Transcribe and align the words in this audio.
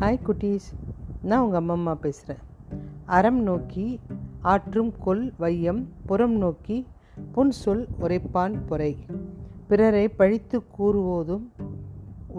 Hi 0.00 0.20
குட்டீஸ். 0.26 0.66
நான் 1.22 1.40
உங்கள் 1.40 1.58
அம்மா 1.58 1.72
அம்மா 1.72 1.94
பேசுகிறேன் 1.94 2.42
அறம் 3.04 3.42
நோக்கி 3.42 4.00
ஆற்றும் 4.40 4.92
கொல் 4.98 5.32
வையம் 5.38 5.88
புறம் 6.06 6.36
நோக்கி 6.36 6.86
புன் 7.32 7.50
சொல் 7.50 7.88
உரைப்பான் 8.00 8.54
பொறை. 8.66 8.96
பிறரை 9.66 10.08
பழித்து 10.08 10.62
கூறுவோதும் 10.78 11.44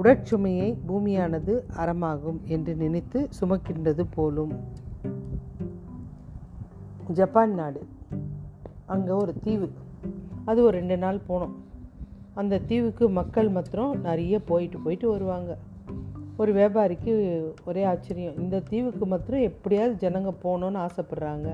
உடற்சுமையை 0.04 0.78
பூமியானது 0.88 1.64
அறமாகும் 1.78 2.44
என்று 2.44 2.76
நினைத்து 2.76 3.30
சுமக்கின்றது 3.42 4.06
போலும். 4.14 4.54
ஜப்பான் 7.08 7.54
நாடு. 7.54 7.88
அங்கே 8.86 9.12
ஒரு 9.12 9.40
தீவு. 9.40 9.72
அது 10.46 10.64
ஒரு 10.64 10.78
ரெண்டு 10.78 10.98
நாள் 10.98 11.22
போனோம். 11.30 11.56
அந்த 12.34 12.60
தீவுக்கு 12.60 13.10
மக்கள் 13.10 13.50
மாத்திரம் 13.50 14.02
நிறைய 14.02 14.44
போயிட்டு 14.44 14.80
போயிட்டு 14.80 15.10
வருவாங்க. 15.10 15.58
ஒரு 16.42 16.52
வியாபாரிக்கு 16.54 17.14
ஒரே 17.66 17.84
ஆச்சரியம். 17.84 18.38
இந்த 18.38 18.64
தீவுக்கு 18.70 19.06
மாத்திரம் 19.06 19.48
எப்படியாவது 19.50 19.94
ஜனங்க 20.04 20.32
போகணுன்னு 20.44 20.80
ஆசைப்பட்றாங்க. 20.86 21.50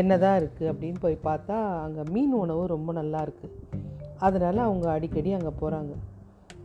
என்ன 0.00 0.18
தான் 0.18 0.36
இருக்குது 0.40 0.70
அப்படின்னு 0.72 0.98
போய் 1.00 1.24
பார்த்தா 1.28 1.56
அங்கே 1.84 2.02
மீன் 2.14 2.34
உணவு 2.42 2.66
ரொம்ப 2.66 2.92
நல்லா 2.92 3.20
இருக்குது 3.26 3.56
அதனால் 4.26 4.58
அவங்க 4.58 4.86
அடிக்கடி 4.96 5.30
அங்கே 5.32 5.52
போகிறாங்க 5.60 5.94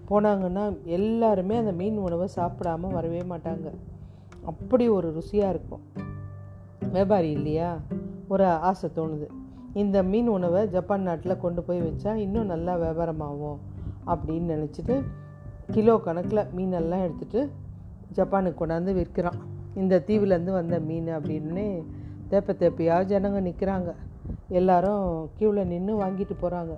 போனாங்கன்னா 0.09 0.63
எல்லாருமே 0.97 1.55
அந்த 1.61 1.71
மீன் 1.71 1.97
உணவை 1.97 2.27
சாப்பிடாம 2.35 2.91
வரவே 2.91 3.21
மாட்டாங்க. 3.31 3.67
அப்படி 4.51 4.85
ஒரு 4.89 5.07
ருசியாக 5.17 5.53
இருக்கும். 5.53 5.83
வியாபாரி 6.95 7.29
இல்லையா? 7.31 7.69
ஒரு 8.27 8.45
ஆசை 8.69 8.89
தோணுது. 8.97 9.27
இந்த 9.73 9.97
மீன் 10.03 10.27
உணவை 10.27 10.61
ஜப்பான் 10.75 11.07
நாட்டில் 11.09 11.41
கொண்டு 11.45 11.61
போய் 11.63 11.85
வச்சா 11.87 12.11
இன்னும் 12.25 12.51
நல்லா 12.53 12.75
வியாபாரமாகும் 12.83 13.59
அப்படின்னு 14.13 14.47
நினச்சிட்டு 14.55 14.95
கிலோ 15.71 15.97
கணக்கில் 15.97 16.49
மீனெல்லாம் 16.55 17.03
எடுத்துகிட்டு 17.05 17.49
ஜப்பானுக்கு 18.15 18.59
கொண்டாந்து 18.59 18.91
விற்கிறான். 18.99 19.39
இந்த 19.75 20.03
தீவுலேருந்து 20.07 20.51
வந்த 20.51 20.79
மீன் 20.79 21.07
அப்படின்னு 21.07 21.83
தேப்ப 22.29 22.53
தேப்பையாக 22.53 23.07
ஜனங்க 23.11 23.39
நிற்கிறாங்க 23.47 23.93
எல்லாரும் 24.49 25.29
க்யூவில் 25.39 25.65
நின்று 25.65 26.01
வாங்கிட்டு 26.01 26.35
போகிறாங்க 26.41 26.73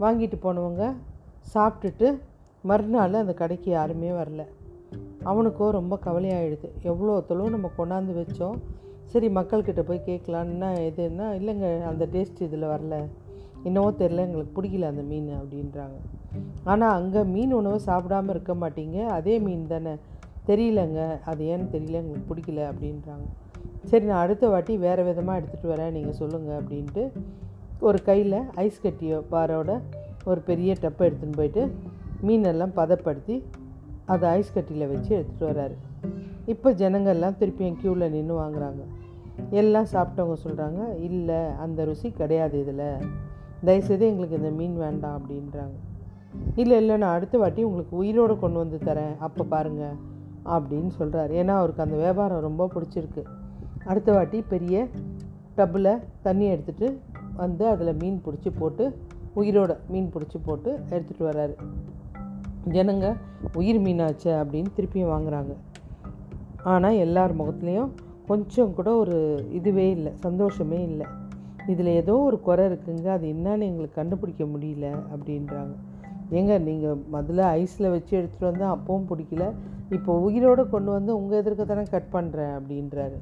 வாங்கிட்டு 0.00 0.36
போனவங்க 0.42 0.94
சாப்பிட்டுட்டு 1.54 2.20
மறுநாள் 2.62 3.14
அந்த 3.14 3.34
கடைக்கு 3.34 3.70
யாருமே 3.70 4.10
வரல. 4.10 4.44
அவனுக்கோ 5.24 5.70
ரொம்ப 5.70 5.98
கவலையாகிடுது 6.04 6.68
எவ்வளோ 6.82 7.24
தொழுவும் 7.28 7.50
நம்ம 7.50 7.70
கொண்டாந்து 7.78 8.12
வச்சோம். 8.20 8.56
சரி 9.04 9.28
மக்கள்கிட்ட 9.28 9.80
போய் 9.80 10.06
கேட்கலான்னா 10.06 10.68
எதுன்னா 10.88 11.26
இல்லைங்க 11.38 11.84
அந்த 11.84 12.06
டேஸ்ட் 12.12 12.40
இதில் 12.40 12.62
வரல. 12.62 13.04
என்னவோ 13.64 13.90
தெரில 14.00 14.24
எங்களுக்கு 14.26 14.54
பிடிக்கல 14.56 14.88
அந்த 14.92 15.02
மீன் 15.10 15.28
அப்படின்றாங்க. 15.40 15.98
ஆனால் 16.64 16.94
அங்கே 16.98 17.22
மீன் 17.34 17.52
உணவு 17.52 17.78
சாப்பிடாம 17.86 18.30
இருக்க 18.30 18.54
மாட்டீங்க. 18.54 18.98
அதே 19.18 19.38
மீன் 19.38 19.66
தானே. 19.66 19.94
தெரியலங்க. 20.48 21.00
அது 21.30 21.42
ஏன்னு 21.52 21.72
தெரியல 21.74 22.00
எங்களுக்கு 22.02 22.28
பிடிக்கல 22.30 22.60
அப்படின்றாங்க. 22.70 23.26
சரி 23.90 24.04
நான் 24.04 24.22
அடுத்த 24.24 24.48
வாட்டி 24.48 24.76
வேறு 24.76 25.02
விதமாக 25.04 25.38
எடுத்துகிட்டு 25.40 25.72
வரேன். 25.74 25.90
நீங்கள் 25.90 26.18
சொல்லுங்கள் 26.20 26.58
அப்படின்ட்டு 26.60 27.04
ஒரு 27.88 27.98
கையில் 28.02 28.38
ஐஸ் 28.54 28.82
கட்டியோ 28.82 29.18
பாரோட 29.30 29.70
ஒரு 30.24 30.40
பெரிய 30.40 30.72
டப்பை 30.82 31.06
எடுத்துன்னு 31.08 31.38
போயிட்டு 31.40 31.62
மீனெல்லாம் 32.26 32.74
பதப்படுத்தி 32.80 33.36
அதை 34.12 34.28
ஐஸ் 34.38 34.54
கட்டியில் 34.54 34.90
வச்சு 34.92 35.10
எடுத்துகிட்டு 35.16 35.50
வராரு. 35.52 35.76
இப்போ 36.52 36.68
ஜனங்கள்லாம் 36.72 37.38
திருப்பியும் 37.40 37.78
க்யூவில் 37.82 38.12
நின்று 38.14 38.34
வாங்குறாங்க. 38.42 38.82
எல்லாம் 39.60 39.90
சாப்பிட்டவங்க 39.92 40.36
சொல்கிறாங்க 40.46 40.80
இல்லை 41.08 41.40
அந்த 41.64 41.84
ருசி 41.84 42.10
கிடையாது 42.20 42.56
இதில். 42.60 42.86
தயவுசெய்து 43.64 44.06
எங்களுக்கு 44.06 44.36
இந்த 44.36 44.50
மீன் 44.50 44.76
வேண்டாம் 44.76 45.22
அப்படின்றாங்க. 45.22 45.76
இல்லை 46.54 46.76
இல்லை 46.76 46.96
நான் 46.96 47.14
அடுத்த 47.14 47.38
வாட்டி 47.38 47.62
உங்களுக்கு 47.62 47.96
உயிரோடு 47.96 48.38
கொண்டு 48.38 48.58
வந்து 48.58 48.78
தரேன். 48.84 49.18
அப்போ 49.18 49.44
பாருங்கள் 49.44 49.92
அப்படின்னு 50.44 50.90
சொல்கிறாரு 50.98 51.42
ஏன்னா 51.42 51.46
அவருக்கு 51.46 51.82
அந்த 51.82 51.96
வியாபாரம் 51.96 52.40
ரொம்ப 52.40 52.70
பிடிச்சிருக்கு. 52.74 53.22
அடுத்த 53.84 54.12
வாட்டி 54.12 54.42
பெரிய 54.42 54.86
டப்பில் 55.56 55.98
தண்ணி 56.22 56.48
எடுத்துகிட்டு 56.48 56.96
வந்து 57.36 57.66
அதில் 57.66 57.96
மீன் 57.98 58.22
பிடிச்சி 58.24 58.52
போட்டு 58.58 58.98
உயிரோட 59.36 59.76
மீன் 59.88 60.12
பிடிச்சி 60.14 60.36
போட்டு 60.44 60.80
எடுத்துகிட்டு 60.90 61.20
வர்றாரு. 61.20 61.54
ஜனங்க 62.68 63.16
உயிர் 63.54 63.80
மீனாச்சு? 63.80 64.24
அப்படின்னு 64.24 64.66
திருப்பியும் 64.76 65.12
வாங்குறாங்க. 65.14 65.54
ஆனால் 66.62 66.94
எல்லார் 66.94 67.36
முகத்துலேயும் 67.36 67.88
கொஞ்சம் 68.26 68.74
கூட 68.74 68.94
ஒரு 68.94 69.46
இதுவே 69.50 69.90
இல்லை 69.90 70.12
சந்தோஷமே 70.14 70.82
இல்லை. 70.82 71.06
இதில் 71.70 71.90
ஏதோ 72.00 72.14
ஒரு 72.28 72.38
குறை 72.46 72.64
இருக்குங்க. 72.70 73.06
அது 73.16 73.26
என்னன்னு 73.34 73.68
எங்களுக்கு 73.70 73.98
கண்டுபிடிக்க 74.00 74.44
முடியல 74.54 74.86
அப்படின்றாங்க. 75.12 75.74
ஏங்க 76.38 76.54
நீங்கள் 76.68 77.00
முதல்ல 77.14 77.42
ஐஸில் 77.60 77.92
வச்சு 77.94 78.12
எடுத்துகிட்டு 78.18 78.50
வந்தால் 78.50 78.74
அப்பவும் 78.76 79.08
பிடிக்கல. 79.10 79.46
இப்போ 79.96 80.12
உயிரோடு 80.26 80.62
கொண்டு 80.74 80.90
வந்து 80.96 81.12
உங்கள் 81.18 81.40
எதிர்க்க 81.42 81.64
தானே 81.64 81.84
கட் 81.94 82.12
பண்ணுறேன் 82.16 82.54
அப்படின்றாரு. 82.58 83.18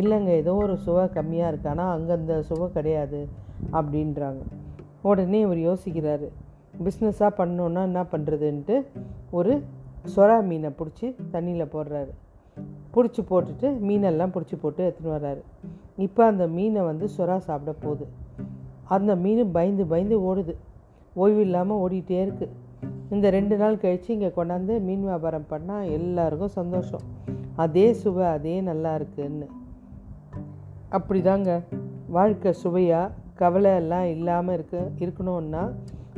இல்லைங்க 0.00 0.30
ஏதோ 0.42 0.52
ஒரு 0.64 0.76
சுவை 0.84 1.04
கம்மியாக 1.16 1.50
இருக்குது 1.52 1.72
ஆனால் 1.72 1.92
அங்கே 1.96 2.12
அந்த 2.18 2.34
சுவை 2.50 2.68
கிடையாது 2.76 3.20
அப்படின்றாங்க. 3.78 4.42
உடனே 5.02 5.40
இவர் 5.46 5.60
யோசிக்கிறாரு. 5.70 6.28
பிஸ்னஸாக 6.84 7.30
பண்ணோன்னா 7.40 7.82
என்ன 7.90 8.00
பண்ணுறதுன்ட்டு 8.12 8.76
ஒரு 9.30 9.52
சொரா 10.14 10.38
மீனை 10.48 10.70
பிடிச்சி 10.78 11.06
தண்ணியில் 11.34 11.72
போடுறாரு. 11.74 12.12
பிடிச்சி 12.94 13.22
போட்டுட்டு 13.30 13.68
மீனெல்லாம் 13.86 14.32
பிடிச்சி 14.34 14.56
போட்டு 14.60 14.82
எடுத்துன்னு 14.86 15.16
வர்றாரு. 15.16 15.42
இப்போ 16.06 16.22
அந்த 16.26 16.44
மீனை 16.56 16.82
வந்து 16.90 17.06
சுறா 17.16 17.36
சாப்பிட 17.48 17.72
போகுது. 17.84 18.06
அந்த 18.96 19.12
மீன் 19.24 19.42
பயந்து 19.56 19.84
பயந்து 19.86 20.16
ஓடுது. 20.28 20.54
ஓய்வு 21.22 21.40
இல்லாமல் 21.46 21.80
ஓடிட்டே 21.84 22.18
இருக்குது 22.24 22.54
இந்த 23.14 23.26
ரெண்டு 23.30 23.56
நாள் 23.56 23.80
கழித்து 23.82 24.08
இங்கே 24.14 24.30
கொண்டாந்து 24.36 24.74
மீன் 24.86 25.04
வியாபாரம் 25.10 25.48
பண்ணால் 25.52 25.90
எல்லாருக்கும் 25.98 26.56
சந்தோஷம். 26.58 27.04
அதே 27.64 27.86
சுவை 28.00 28.24
அதே 28.36 28.54
நல்லா 28.60 28.92
இருக்குன்னு. 28.94 29.46
அப்படி 30.96 31.20
தாங்க 31.22 31.50
வாழ்க்கை 32.16 32.50
சுவையாக 32.62 33.12
கவலை 33.40 33.72
எல்லாம் 33.80 34.06
இல்லாமல் 34.14 34.54
இருக்க 34.56 34.76
இருக்கணும்னா 35.04 35.62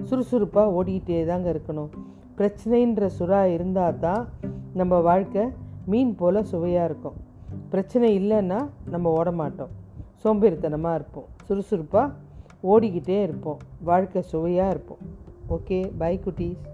சுறுசுறுப்பாக 0.09 0.75
ஓடிக்கிட்டே 0.79 1.23
தாங்க 1.27 1.49
இருக்கணும். 1.55 1.91
பிரச்சனைன்ற 2.39 3.07
சுறா 3.19 3.41
இருந்தால் 3.55 3.99
தான் 4.05 4.23
நம்ம 4.81 5.01
வாழ்க்கை 5.09 5.45
மீன் 5.89 6.15
போல் 6.15 6.45
சுவையாக 6.45 6.89
இருக்கும். 6.89 7.17
பிரச்சனை 7.71 8.09
இல்லைன்னா 8.19 8.61
நம்ம 8.91 9.11
ஓட 9.11 9.33
மாட்டோம். 9.33 9.73
சோம்பேறித்தனமாக 10.25 10.95
இருப்போம். 10.95 11.29
சுறுசுறுப்பாக 11.45 12.13
ஓடிக்கிட்டே 12.63 13.19
இருப்போம். 13.23 13.59
வாழ்க்கை 13.81 14.23
சுவையாக 14.23 14.71
இருப்போம். 14.71 15.03
ஓகே 15.51 15.79
பை 15.99 16.21
குட்டீஸ். 16.25 16.65